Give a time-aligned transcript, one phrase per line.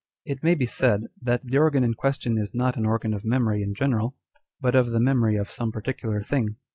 [0.25, 3.61] It may be said, that the organ in question is not an organ of memory
[3.61, 4.15] in general,
[4.59, 6.55] but of the memory of some particular thing.